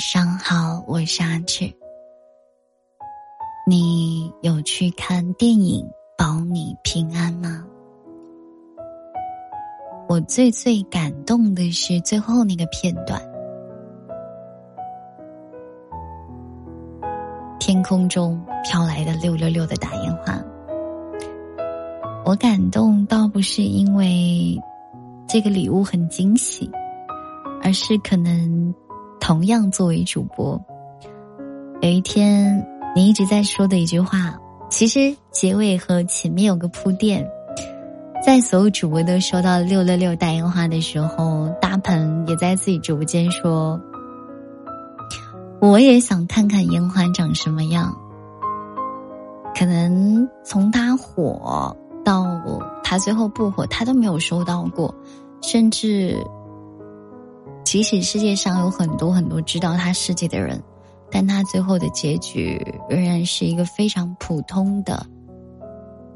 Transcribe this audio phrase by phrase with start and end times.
[0.00, 1.70] 上好，我是阿志。
[3.66, 5.84] 你有去看电影
[6.16, 7.62] 《保你平安》吗？
[10.08, 13.20] 我最最感动的是最后那个片段，
[17.58, 20.42] 天空中飘来的六六六的大烟花。
[22.24, 24.58] 我感动倒不是因为
[25.28, 26.70] 这个礼物很惊喜，
[27.62, 28.74] 而是可能
[29.30, 30.60] 同样作为主播，
[31.82, 32.66] 有一天
[32.96, 34.36] 你一直在说的一句话，
[34.68, 37.24] 其实结尾和前面有个铺垫，
[38.26, 43.80] 在所有主播都收到六六六大烟花的时候，大鹏也在自己直播间说
[45.62, 47.96] ：“我也想看看烟花长什么样。”
[49.56, 51.76] 可能从他火。
[52.02, 52.26] 到
[52.82, 54.92] 他最后不火，他都没有收到过，
[55.42, 56.16] 甚至，
[57.70, 60.60] 即使世界上有很多很多知道他世界的人，
[61.08, 65.06] 但他最后的结局仍然是一个非常普通的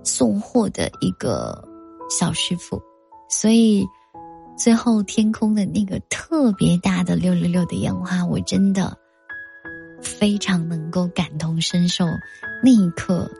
[0.02, 1.62] 送货的一个
[2.10, 2.82] 小师傅。
[3.30, 3.86] 所以，
[4.58, 8.92] 最后天空的那个特别大的六六六的烟花，我真的
[10.02, 12.04] 非常能够感同身受
[12.64, 13.30] 那一刻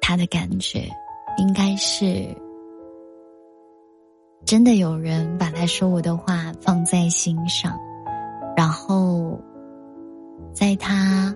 [0.00, 0.88] 他的感觉。
[1.36, 2.26] 应该是
[4.44, 7.78] 真的有人把他说我的话放在心上，
[8.56, 9.40] 然后
[10.52, 11.34] 在他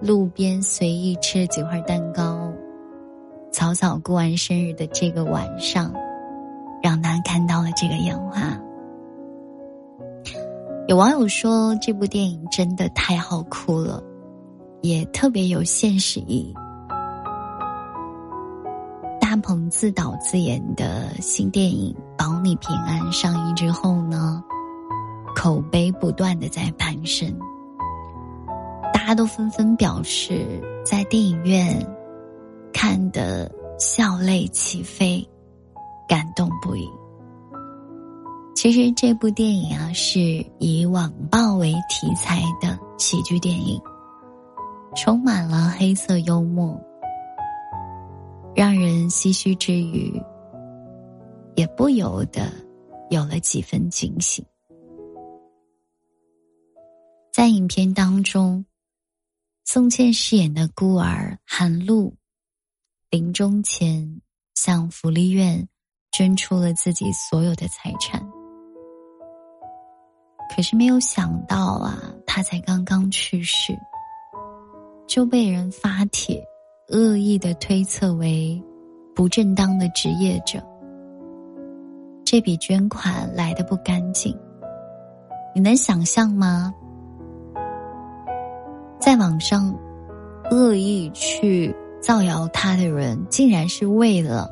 [0.00, 2.52] 路边随意吃了几块蛋糕，
[3.50, 5.92] 草草过完生日的这个晚上，
[6.82, 8.56] 让他看到了这个烟花。
[10.86, 14.02] 有网友说这部电影真的太好哭了，
[14.82, 16.54] 也特别有现实意义。
[19.38, 24.42] 大鹏自导自演的新电影《保你平安》上映之后呢，
[25.36, 27.32] 口碑不断的在攀升，
[28.92, 31.86] 大家都纷纷表示在电影院
[32.72, 33.48] 看的
[33.78, 35.24] 笑泪齐飞，
[36.08, 36.90] 感动不已。
[38.56, 43.80] 其实这部电影啊是以网暴为题材的喜剧电影，
[44.96, 46.76] 充满了黑色幽默。
[48.54, 50.20] 让人唏嘘之余，
[51.54, 52.50] 也不由得
[53.10, 54.44] 有了几分警醒。
[57.32, 58.64] 在影片当中，
[59.64, 62.12] 宋茜饰演的孤儿韩露，
[63.10, 64.20] 临终前
[64.54, 65.68] 向福利院
[66.10, 68.20] 捐出了自己所有的财产。
[70.56, 73.78] 可是没有想到啊，他才刚刚去世，
[75.06, 76.42] 就被人发帖。
[76.90, 78.58] 恶意的推测为
[79.14, 80.58] 不正当的职业者，
[82.24, 84.34] 这笔捐款来的不干净，
[85.54, 86.72] 你能想象吗？
[88.98, 89.70] 在网上
[90.50, 94.48] 恶意去造谣他的人，竟然是为了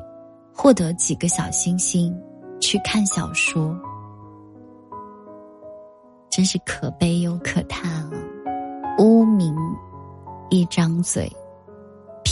[0.53, 2.15] 获得几个小星星
[2.59, 3.75] 去看小说，
[6.29, 8.11] 真是可悲又可叹啊！
[8.99, 9.55] 污名
[10.51, 11.27] 一张嘴。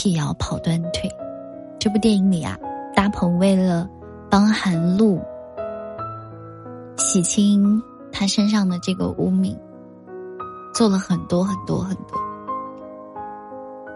[0.06, 1.10] 辟谣跑断腿，
[1.80, 2.56] 这部电影里啊，
[2.94, 3.90] 大鹏为了
[4.30, 5.20] 帮韩露
[6.96, 9.58] 洗清他身上的这个污名，
[10.72, 12.16] 做了很多很多很多。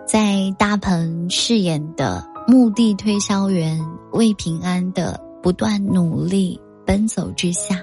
[0.05, 7.77] 在大鹏饰演的墓地推销员魏平安的不断努力奔走之下，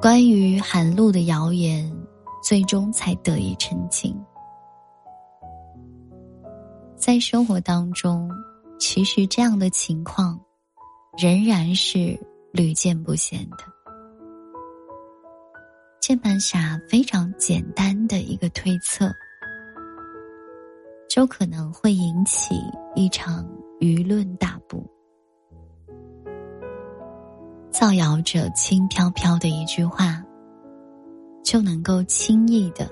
[0.00, 1.92] 关于韩露的谣言
[2.44, 4.16] 最终才得以澄清。
[7.08, 8.30] 在生活当中，
[8.78, 10.38] 其实这样的情况
[11.16, 12.20] 仍然是
[12.52, 13.64] 屡见不鲜的。
[16.02, 19.10] 键盘侠非常简单的一个推测，
[21.08, 22.56] 就可能会引起
[22.94, 23.42] 一场
[23.80, 24.78] 舆论大波。
[27.70, 30.22] 造谣者轻飘飘的一句话，
[31.42, 32.86] 就能够轻易的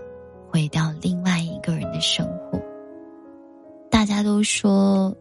[0.49, 2.26] 毁掉另外一个人的生。
[4.06, 5.12] 大家都说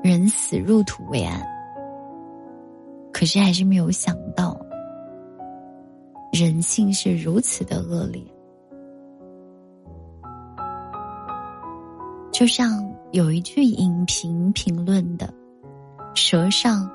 [0.00, 1.44] 人死入土为安，
[3.12, 4.56] 可是还是没有想到
[6.32, 8.22] 人性是如此的恶劣。
[12.30, 15.28] 就像有一句影评评论的
[16.14, 16.88] ：“舌上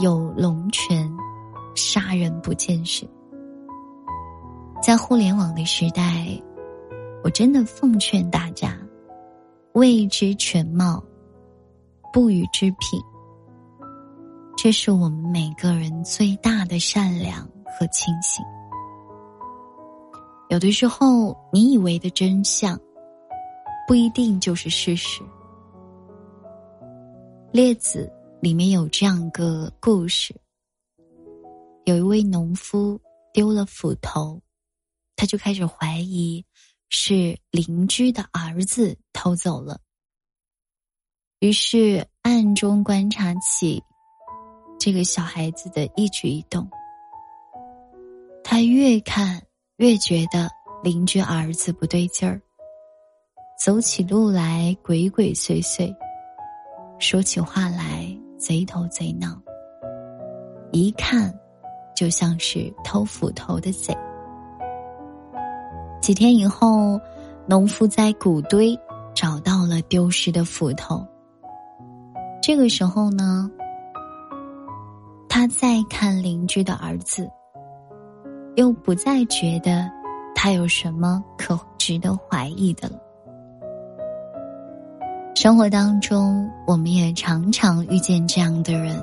[0.00, 1.08] 有龙泉，
[1.76, 3.08] 杀人不见血。”
[4.82, 6.26] 在互联网的时代，
[7.22, 8.76] 我真的奉劝大家。
[9.74, 11.02] 未知全貌，
[12.12, 13.00] 不予置评。
[14.54, 18.44] 这是我们每个人最大的善良和清醒。
[20.50, 22.78] 有的时候你以为的真相，
[23.88, 25.22] 不一定就是事实。
[27.50, 30.38] 《列子》里面有这样一个故事：
[31.86, 33.00] 有一位农夫
[33.32, 34.38] 丢了斧头，
[35.16, 36.44] 他就开始怀疑
[36.94, 39.80] 是邻居的儿子偷走了，
[41.38, 43.82] 于是暗中观察起
[44.78, 46.68] 这个小孩子的一举一动。
[48.44, 49.42] 他越看
[49.78, 50.50] 越觉得
[50.84, 52.38] 邻居儿子不对劲儿，
[53.58, 55.90] 走起路来鬼鬼祟祟。
[56.98, 58.06] 说起话来
[58.38, 59.40] 贼头贼脑，
[60.72, 61.32] 一看
[61.96, 63.96] 就像是偷斧头的贼。
[66.02, 67.00] 几天以后，
[67.46, 68.76] 农夫在谷堆
[69.14, 71.06] 找到了丢失的斧头。
[72.42, 73.48] 这个时候呢，
[75.28, 77.30] 他再看邻居的儿子，
[78.56, 79.88] 又不再觉得
[80.34, 82.96] 他有什么可值得怀疑的了。
[85.36, 89.00] 生活当中，我们也常常遇见这样的人。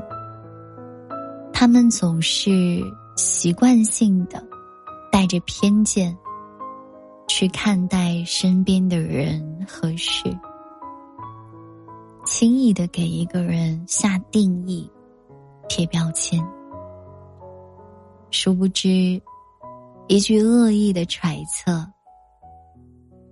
[1.54, 2.81] 他们总是
[3.16, 4.44] 习惯性的
[5.10, 6.16] 带着偏见
[7.30, 10.24] 去看待身边的人和事，
[12.26, 14.92] 轻易的给一个人下定义、
[15.70, 16.46] 贴标签。
[18.31, 19.22] 殊不知，
[20.08, 21.88] 一句恶意的揣测，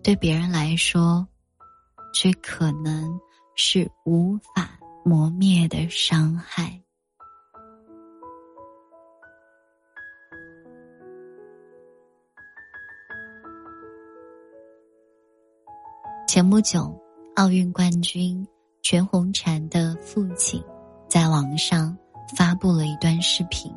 [0.01, 1.27] 对别人来说。
[2.13, 3.19] 却可能
[3.53, 4.71] 是无法
[5.05, 6.81] 磨灭的伤害。
[16.57, 16.91] 不久，
[17.35, 18.43] 奥运冠军
[18.81, 20.59] 全红婵的父亲
[21.07, 21.95] 在网上
[22.35, 23.71] 发布了一段视频，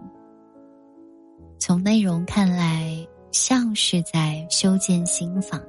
[1.58, 5.60] 从内容看来，像是在修建新房。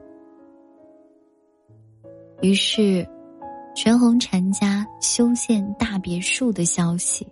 [2.41, 3.05] 于是，
[3.75, 7.27] 全红婵家修建大别墅的消息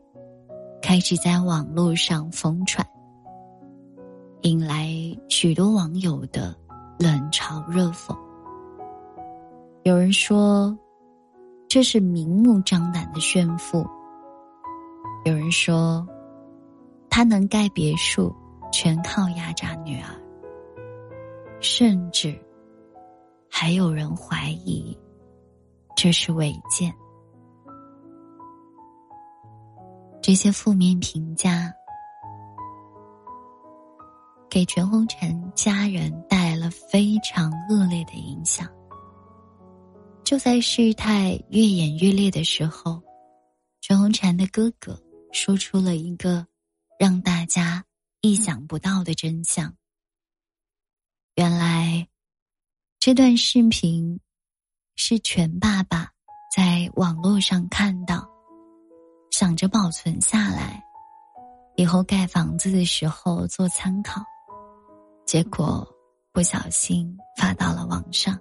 [0.81, 2.85] 开始在网络上疯传，
[4.41, 4.93] 引来
[5.29, 6.53] 许多网友的
[6.99, 8.13] 冷嘲热讽。
[9.83, 10.77] 有人说，
[11.67, 13.83] 这是明目张胆的炫富；
[15.25, 16.05] 有人说，
[17.09, 18.35] 他能盖别墅
[18.71, 20.09] 全靠压榨女儿；
[21.59, 22.37] 甚至。
[23.51, 24.97] 还有人怀疑
[25.95, 26.93] 这是违建。
[30.21, 31.73] 这些负面评价
[34.49, 38.65] 给全红婵家人带来了非常恶劣的影响。
[40.29, 43.01] 就在事态越演越烈的时候，
[43.81, 44.95] 全红婵的哥哥
[45.33, 46.45] 说出了一个
[46.99, 47.83] 让大家
[48.21, 49.75] 意想不到的真相：
[51.33, 52.07] 原来。
[52.99, 54.19] 这段视频
[54.95, 56.11] 是全爸爸
[56.55, 58.29] 在网络上看到，
[59.31, 60.83] 想着保存下来，
[61.75, 64.21] 以后盖房子的时候做参考，
[65.25, 65.87] 结果
[66.31, 68.39] 不小心发到了网上，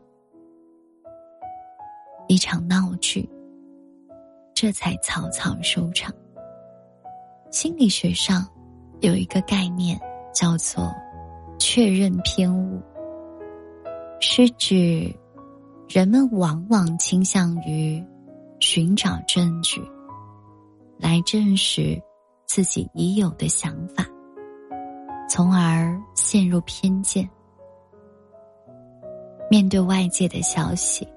[2.28, 3.28] 一场闹剧，
[4.54, 6.12] 这才草草收场。
[7.50, 8.46] 心理学上
[9.00, 9.98] 有一个概念
[10.34, 10.94] 叫做
[11.58, 12.80] 确认偏误。
[14.20, 15.10] 是指
[15.88, 18.04] 人们往往倾向于
[18.60, 19.80] 寻找证据
[20.98, 21.98] 来证实
[22.46, 24.04] 自己已有的想法，
[25.30, 27.26] 从而陷入偏见。
[29.50, 31.08] 面对外界的消息，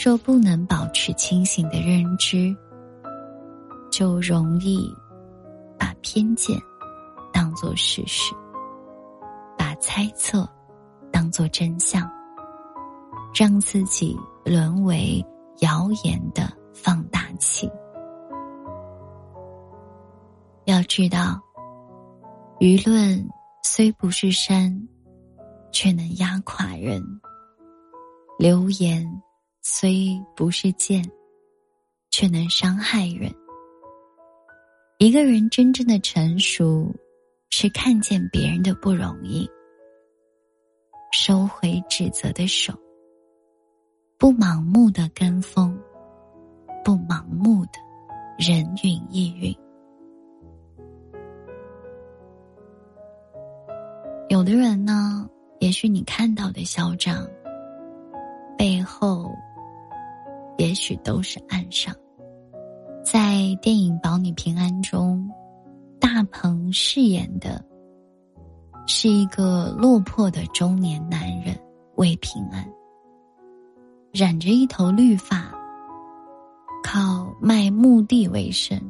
[0.00, 2.56] 若不能保持清醒的认知，
[3.90, 4.94] 就容易
[5.76, 6.56] 把偏见
[7.32, 8.32] 当作事实，
[9.56, 10.48] 把猜测。
[11.10, 12.08] 当做真相，
[13.34, 15.24] 让自己沦为
[15.60, 17.68] 谣言的放大器。
[20.66, 21.40] 要知道，
[22.60, 23.26] 舆论
[23.64, 24.80] 虽不是山，
[25.72, 27.02] 却能压垮人；
[28.38, 29.04] 流言
[29.70, 31.04] 虽不是剑，
[32.10, 33.30] 却能伤害人。
[34.96, 36.90] 一个人真正的成熟，
[37.50, 39.46] 是看见别人的不容易。
[41.12, 42.72] 收回指责的手，
[44.16, 45.78] 不盲目的跟风，
[46.82, 47.72] 不盲目的
[48.38, 49.54] 人云亦云。
[54.30, 55.28] 有的人呢，
[55.60, 57.28] 也许你看到的嚣张，
[58.56, 59.30] 背后
[60.58, 61.94] 也许都是暗伤。
[63.02, 65.26] 在电影《保你平安》中，
[65.98, 67.64] 大鹏饰演的。
[68.90, 71.54] 是一个落魄的中年男人
[71.96, 72.66] 魏平安，
[74.10, 75.52] 染着一头绿发，
[76.82, 78.80] 靠卖墓地为生。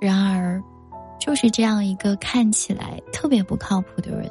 [0.00, 0.60] 然而，
[1.20, 4.28] 就是这样一个看起来特别不靠谱的人，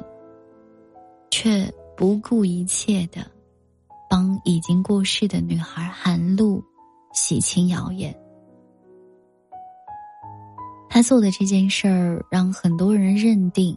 [1.30, 3.22] 却不顾一切的
[4.16, 6.62] 帮已经过世的女孩韩露
[7.12, 8.16] 洗清谣言。
[10.88, 13.76] 他做的这件事儿，让很多人认定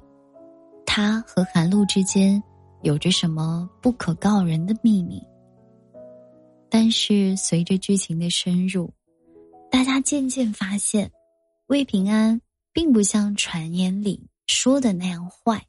[0.86, 2.44] 他和韩露之间
[2.84, 5.20] 有着什么不可告人的秘密。
[6.70, 8.94] 但是随着剧情的深入，
[9.72, 11.12] 大家渐渐发现，
[11.65, 12.39] 魏平安
[12.72, 15.65] 并不像传言里说的那样坏。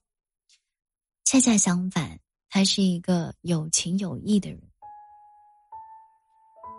[1.24, 4.60] 恰恰相反，他是一个有情有义的人。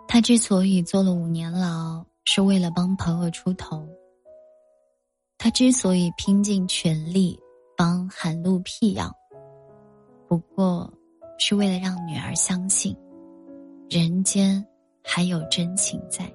[0.08, 3.88] 他之所以坐了五年牢，是为了帮朋友出头。
[5.38, 7.38] 他之所以拼尽全力
[7.76, 9.10] 帮韩露辟谣，
[10.28, 10.92] 不过
[11.38, 12.94] 是为了让女儿相信，
[13.88, 14.62] 人间
[15.02, 16.30] 还有真情在。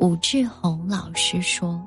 [0.00, 1.82] 武志红老师说：“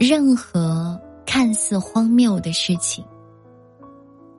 [0.00, 3.04] 任何看似荒谬的事情，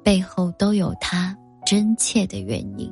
[0.09, 2.91] 背后都有它真切的原因。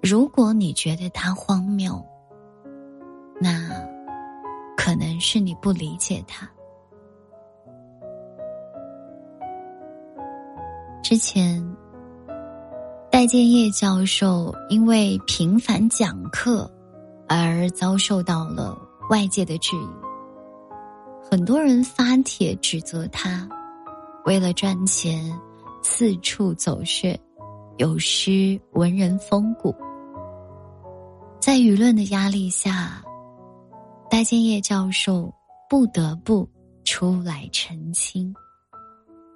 [0.00, 2.00] 如果你觉得它荒谬，
[3.40, 3.68] 那……”
[4.78, 6.48] 可能是你不理解他。
[11.02, 11.60] 之前，
[13.10, 16.70] 戴建业教授因为频繁讲课
[17.28, 18.78] 而遭受到了
[19.10, 19.88] 外界的质疑，
[21.28, 23.48] 很多人发帖指责他，
[24.24, 25.38] 为了赚钱
[25.82, 27.18] 四处走穴，
[27.78, 29.74] 有失文人风骨。
[31.40, 33.02] 在舆论的压力下。
[34.10, 35.32] 戴建业教授
[35.70, 36.46] 不得不
[36.84, 38.30] 出来澄清，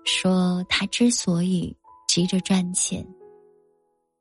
[0.04, 1.74] 说他之所以
[2.06, 3.02] 急着赚钱，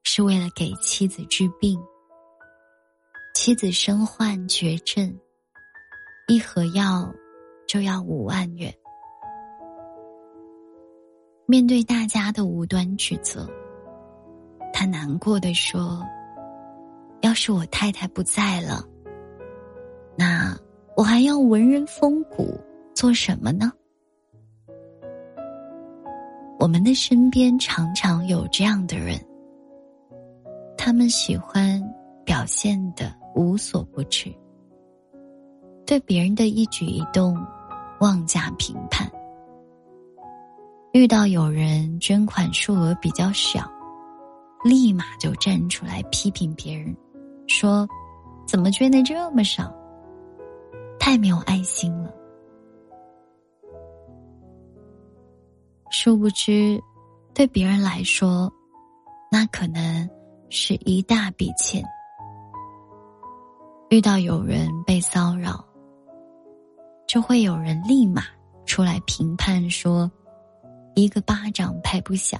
[0.03, 1.77] 是为了给妻子治病。
[3.33, 5.13] 妻子身患绝症，
[6.29, 7.13] 一盒药
[7.67, 8.73] 就要五万元。
[11.47, 13.47] 面对大家的无端指责，
[14.73, 16.03] 他难过的说
[17.21, 18.83] ：“要是我太太不在了。”
[20.17, 20.57] 那
[20.97, 22.59] 我还要文人风骨
[22.95, 23.71] 做什么呢？
[26.57, 29.15] 我们的身边常常有这样的人，
[30.75, 31.79] 他们喜欢
[32.25, 34.33] 表现的无所不知，
[35.85, 37.37] 对别人的一举一动
[37.99, 39.07] 妄加评判。
[40.95, 43.69] 遇到有人捐款数额比较小，
[44.63, 46.95] 立马就站出来批评别人，
[47.47, 47.85] 说
[48.47, 49.69] ：“怎么捐的这么少？”
[50.97, 52.09] 太没有爱心了。
[55.91, 56.81] 殊不知，
[57.33, 58.49] 对别人来说，
[59.29, 60.09] 那可能
[60.49, 61.83] 是一大笔钱。
[63.89, 65.61] 遇到有人被骚扰，
[67.05, 68.23] 就会有人立马
[68.65, 70.09] 出来评判说
[70.95, 72.39] ：“一个巴掌拍不响。”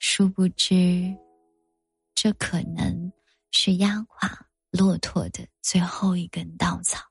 [0.00, 1.16] 殊不知，
[2.14, 3.12] 这可能
[3.50, 4.46] 是压垮。
[4.72, 7.04] 骆驼的最后一根稻草。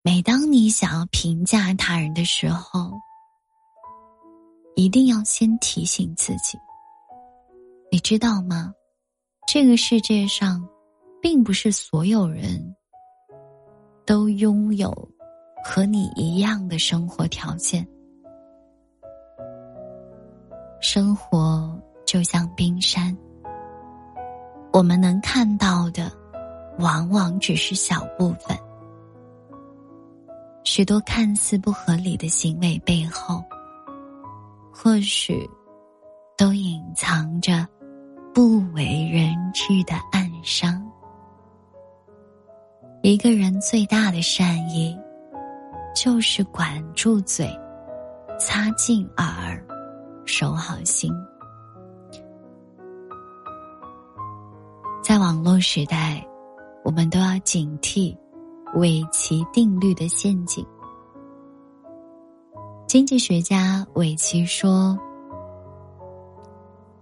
[0.00, 2.98] 每当你想要评价他人的时候，
[4.74, 6.56] 一定要先提醒自己：
[7.90, 8.72] 你知道吗？
[9.46, 10.66] 这个世界上，
[11.20, 12.74] 并不是所有人
[14.06, 15.11] 都拥有
[15.62, 17.86] 和你一样的生活条件。
[20.80, 23.16] 生活就像冰山。
[24.72, 26.10] 我们能看到的，
[26.78, 28.56] 往往只是小部分。
[30.64, 33.44] 许多看似不合理的行为背后，
[34.72, 35.48] 或许
[36.36, 37.66] 都隐藏着
[38.32, 40.82] 不为人知的暗伤。
[43.02, 44.96] 一个人最大的善意，
[45.94, 47.46] 就是管住嘴，
[48.38, 49.62] 擦净耳，
[50.24, 51.12] 守好心。
[55.02, 56.26] 在网络时代，
[56.84, 58.16] 我们都要警惕
[58.74, 60.66] 韦奇定律的陷阱。
[62.86, 64.98] 经济学家韦奇说：“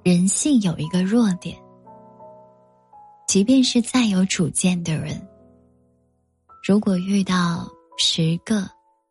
[0.03, 1.57] 人性有一个弱点，
[3.29, 5.21] 即便是再有主见的人，
[6.67, 8.69] 如果遇到十个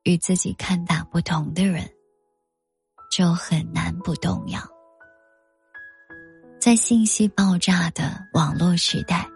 [0.09, 1.87] 与自己看法不同的人，
[3.15, 4.59] 就很难不动摇。”
[6.59, 9.29] 在信息爆炸的网络时代，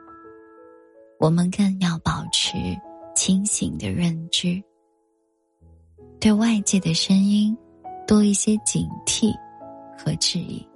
[1.19, 2.57] 我们更要保持
[3.13, 4.59] 清醒的认知，
[6.19, 7.55] 对外界的声音
[8.07, 9.31] 多一些警惕
[9.95, 10.67] 和质疑。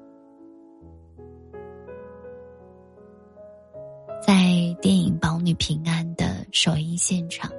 [4.22, 4.36] 在
[4.80, 7.51] 电影《保你平安》的首映现场，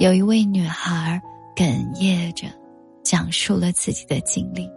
[0.00, 1.22] 有一位女孩
[1.54, 2.48] 哽咽着
[3.04, 4.68] 讲述了自己的经历。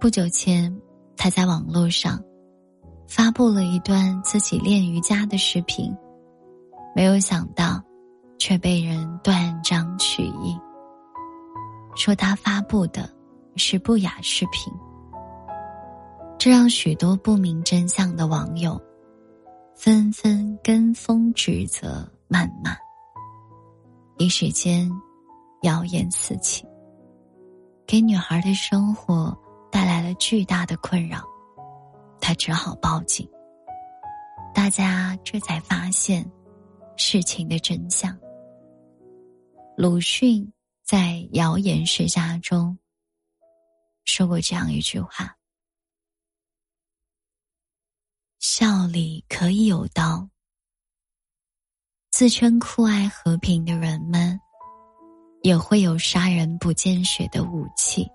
[0.00, 0.76] 不久前，
[1.16, 2.20] 她在网络上
[3.06, 5.96] 发布了一段自己练瑜伽的视频，
[6.96, 7.80] 没有想到，
[8.38, 10.58] 却被人断章取义，
[11.94, 13.08] 说她发布的
[13.54, 14.72] 是不雅视频。
[16.36, 18.78] 这让许多不明真相的网友
[19.76, 22.76] 纷纷跟风指责、谩骂，
[24.18, 24.90] 一时间
[25.62, 26.66] 谣言四起，
[27.86, 29.36] 给女孩的生活
[29.70, 31.22] 带来了巨大的困扰。
[32.20, 33.28] 她只好报警。
[34.54, 36.24] 大家这才发现
[36.96, 38.16] 事情的真相。
[39.76, 40.52] 鲁迅
[40.84, 40.98] 在
[41.32, 42.78] 《谣言世家》中
[44.04, 45.36] 说过这样一句话。
[48.38, 50.28] 笑里可以有刀。
[52.16, 54.40] 自称酷爱和平的人们，
[55.42, 58.08] 也会有杀人不见血的武器，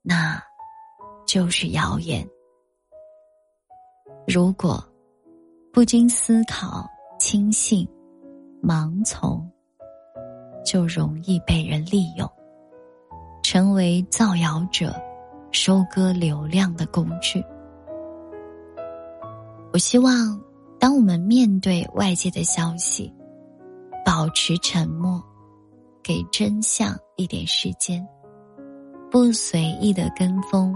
[0.00, 0.40] 那，
[1.26, 2.24] 就是谣言。
[4.28, 4.80] 如果
[5.72, 7.84] 不经思考、轻信、
[8.62, 9.44] 盲从，
[10.64, 12.30] 就容易被人利用，
[13.42, 14.94] 成为造谣者
[15.50, 17.44] 收割流量的工具。
[19.72, 20.40] 我希望，
[20.84, 23.10] 当我们面对外界的消息，
[24.04, 25.18] 保持沉默，
[26.02, 28.06] 给真相一点时间，
[29.10, 30.74] 不随意的跟风，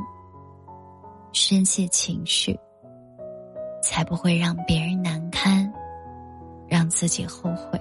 [1.34, 2.58] 宣泄情绪，
[3.82, 5.70] 才不会让别人难堪，
[6.66, 7.78] 让自己后悔。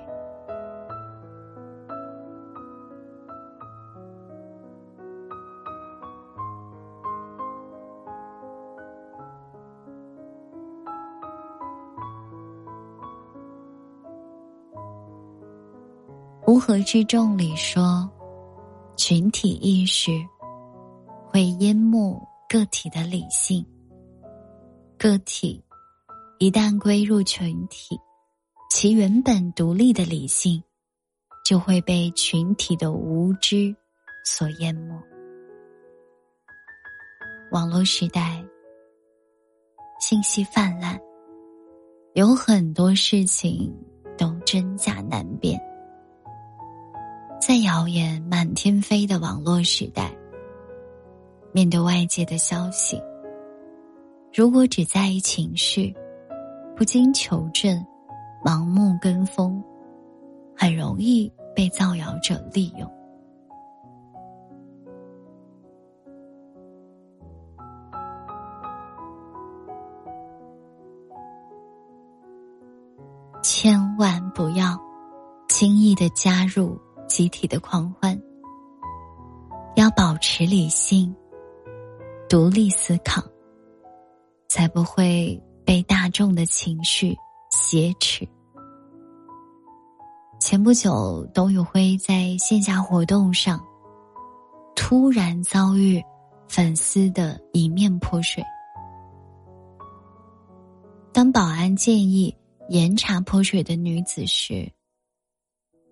[16.67, 18.05] 合之众里说，
[18.97, 20.11] 群体意识
[21.25, 23.65] 会淹没个体的理性。
[24.97, 25.63] 个体
[26.39, 27.97] 一旦归入群体，
[28.69, 30.61] 其原本独立的理性
[31.45, 33.73] 就会被群体的无知
[34.25, 34.93] 所淹没。
[37.53, 38.43] 网络时代，
[40.01, 40.99] 信息泛滥，
[42.13, 43.73] 有很多事情
[44.17, 45.57] 都真假难辨。
[47.47, 50.13] 在谣言满天飞的网络时代，
[51.53, 53.01] 面对外界的消息，
[54.33, 55.95] 如果只在意情绪，
[56.75, 57.81] 不经求证，
[58.43, 59.63] 盲目跟风，
[60.57, 62.85] 很容易被造谣者利用。
[73.41, 74.77] 千万不要
[75.47, 76.77] 轻易的加入。
[77.07, 78.19] 集体的狂欢，
[79.75, 81.15] 要保持理性、
[82.29, 83.23] 独立思考，
[84.49, 87.15] 才不会被大众的情绪
[87.49, 88.27] 挟持。
[90.39, 93.59] 前不久，董宇辉在线下活动上
[94.75, 96.03] 突然遭遇
[96.47, 98.43] 粉丝的一面泼水，
[101.11, 102.35] 当保安建议
[102.69, 104.71] 严查泼水的女子时。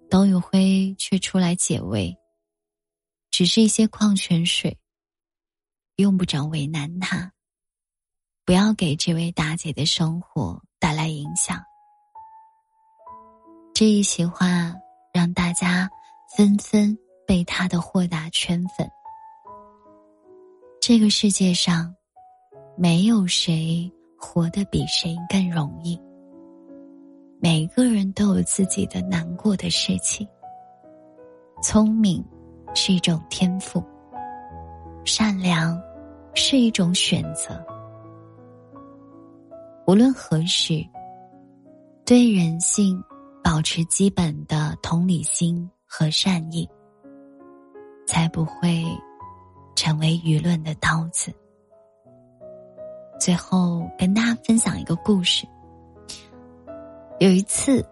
[0.10, 2.18] 董宇辉却出来解围，
[3.32, 4.78] 只是一些矿泉水，
[5.98, 7.32] 用不着为难他。
[8.46, 11.62] 不要给这位大姐的生活带来影响。
[13.74, 14.74] 这一席话
[15.12, 15.90] 让大家
[16.38, 16.96] 纷纷
[17.28, 18.88] 被他的豁达圈粉。
[20.80, 21.94] 这个世界上，
[22.78, 26.00] 没有谁活得比谁更容易。
[27.46, 30.28] 每个人都有自己的难过的事情。
[31.62, 32.26] 聪明
[32.74, 33.84] 是一种天赋，
[35.04, 35.80] 善良
[36.34, 37.64] 是一种选择。
[39.86, 40.84] 无论何时，
[42.04, 43.00] 对人性
[43.44, 46.68] 保持基本的同理心和善意，
[48.08, 48.84] 才不会
[49.76, 51.32] 成为舆论的刀子。
[53.20, 55.48] 最后，跟大家分享一个故事。
[57.18, 57.84] 有一次，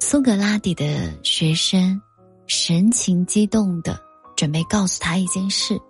[0.00, 0.84] 苏格拉底的
[1.22, 2.02] 学生
[2.48, 3.96] 神情激动的
[4.36, 5.80] 准备告诉他一件事，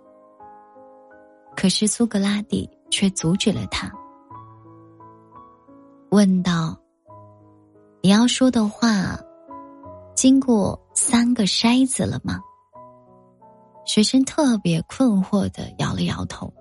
[1.57, 3.91] 可是苏格拉底却阻止了他，
[6.11, 6.79] 问道
[8.03, 9.19] ：“你要说的话，
[10.13, 12.39] 经过三个筛子了吗？
[13.87, 16.53] 学生特别困惑的摇了摇头。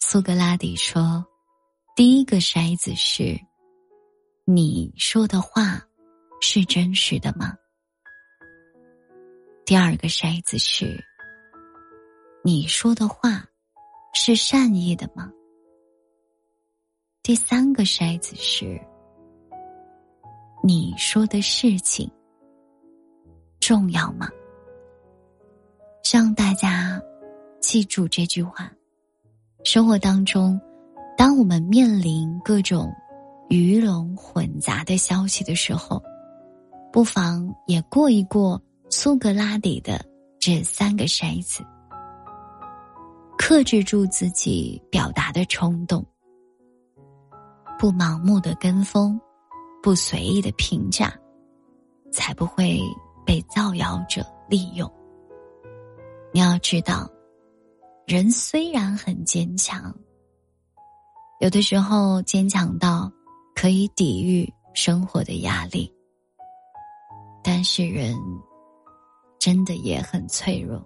[0.00, 1.24] 苏格拉底说
[1.94, 3.40] ：“第一个筛子是，
[4.52, 5.80] 你说的话
[6.40, 7.56] 是真实的吗？
[9.64, 11.00] 第二个筛子是，
[12.42, 13.44] 你说的话
[14.12, 15.30] 是善意的吗？
[17.22, 18.80] 第三个筛子是，
[20.64, 22.10] 你说的事情
[23.60, 24.28] 重要吗？”
[26.02, 27.00] 希望大家
[27.60, 28.68] 记住这句话。
[29.62, 30.60] 生活当中，
[31.16, 32.92] 当我们面临各种
[33.50, 36.00] 鱼龙混杂的消息的时候，
[36.92, 40.00] 不妨也过一过苏格拉底的
[40.38, 41.64] 这三个筛子，
[43.36, 46.06] 克制住自己表达的冲动，
[47.76, 49.20] 不盲目的跟风，
[49.82, 51.12] 不随意的评价，
[52.12, 52.80] 才不会
[53.26, 54.88] 被造谣者利用。
[56.32, 57.10] 你要知道。
[58.06, 59.94] 人虽然很坚强，
[61.38, 63.12] 有的时候坚强到
[63.60, 65.94] 可以抵御生活的压力，
[67.44, 68.16] 但是人
[69.38, 70.82] 真的也很脆弱，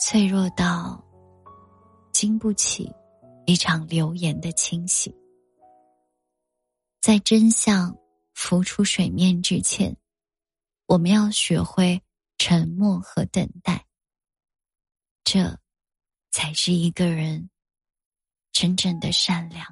[0.00, 1.04] 脆弱到
[2.14, 2.90] 经不起
[3.44, 5.14] 一场流言的清洗。
[7.02, 7.94] 在真相
[8.32, 9.94] 浮出水面之前，
[10.86, 12.02] 我们要学会
[12.38, 13.84] 沉默和等待。
[15.24, 15.58] 这。
[16.30, 17.50] 才是一个人
[18.50, 19.66] 真正的善良。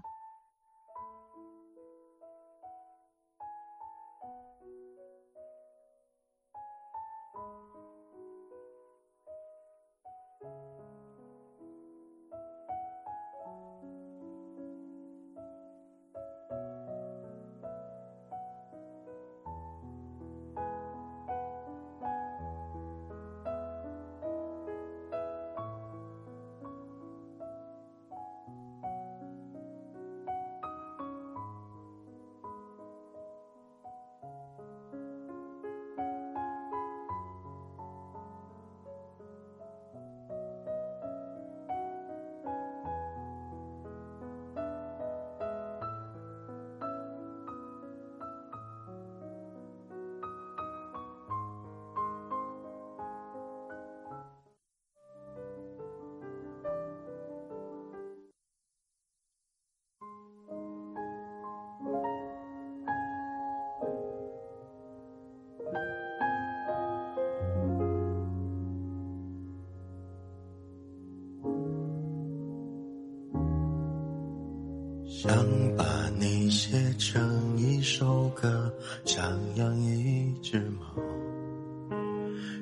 [75.27, 75.45] 想
[75.77, 75.85] 把
[76.21, 78.73] 你写成一首歌，
[79.05, 80.87] 想养一只猫，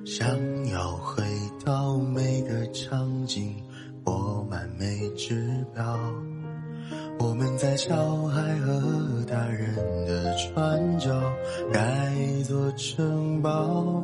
[0.06, 0.26] 想
[0.70, 1.22] 要回
[1.62, 3.54] 到每个场景，
[4.02, 6.00] 播满每只表。
[7.18, 7.94] 我们在小
[8.28, 11.10] 孩和大人的转角
[11.70, 14.02] 盖一座城堡，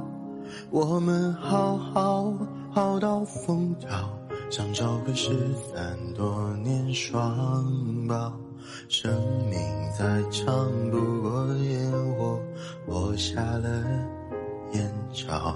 [0.69, 2.31] 我们好好
[2.71, 3.89] 好到疯掉，
[4.51, 5.31] 想找个失
[5.73, 8.31] 散多年双胞。
[8.89, 9.13] 生
[9.49, 9.61] 命
[9.99, 12.41] 再长不过烟火，
[12.87, 13.69] 落下了
[14.73, 15.55] 眼罩；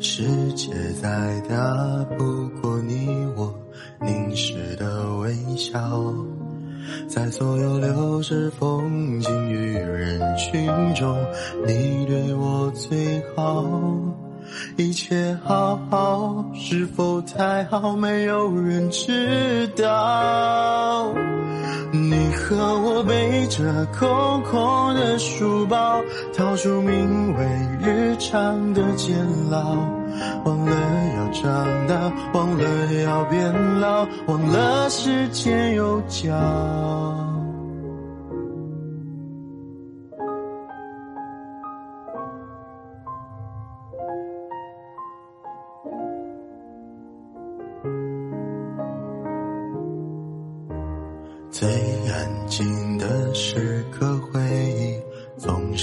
[0.00, 3.54] 世界再大不过你我
[4.00, 5.78] 凝视的微笑。
[7.08, 11.16] 在所有流逝风景与人群中，
[11.64, 13.64] 你对我最好。
[14.76, 17.96] 一切好好，是否太好？
[17.96, 21.12] 没有人知道。
[21.92, 26.00] 你和我背着空空的书包，
[26.34, 27.44] 逃出名为
[27.82, 29.14] 日常的监
[29.50, 29.76] 牢，
[30.44, 30.74] 忘了
[31.16, 37.31] 要长大，忘了要变老，忘了时间有脚。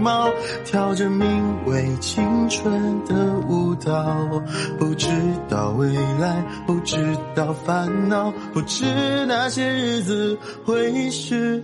[0.00, 0.30] 貌，
[0.64, 3.14] 跳着名为青春的
[3.48, 3.92] 舞蹈。
[4.78, 5.08] 不知
[5.48, 8.84] 道未来，不知道烦恼，不知
[9.26, 11.62] 那些日子会是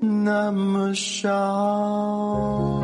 [0.00, 2.82] 那么少。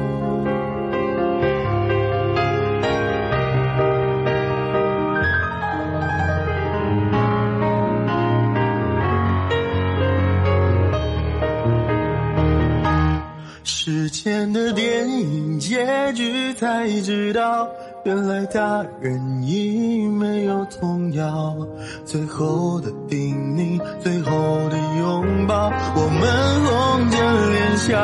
[13.86, 17.68] 时间的电影结局才知道，
[18.02, 21.56] 原来大人已没有童谣。
[22.04, 24.32] 最后的叮咛，最后
[24.70, 26.20] 的拥抱，我们
[26.64, 27.16] 红着
[27.52, 27.96] 脸笑。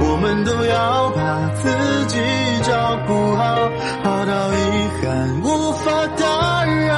[0.00, 1.68] 我们都要把自
[2.08, 2.18] 己
[2.64, 3.70] 照顾好，
[4.02, 4.56] 好到遗
[5.00, 6.96] 憾无法打扰。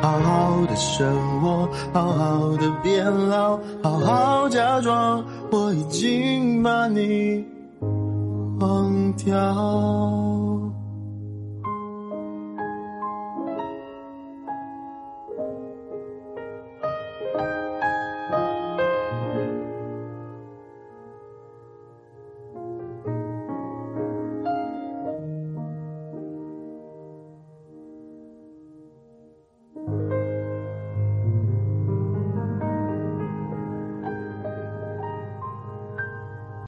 [0.00, 5.24] 好好的生活，好好的变老，好好假装。
[5.58, 7.42] 我已经把你
[8.60, 10.35] 忘掉。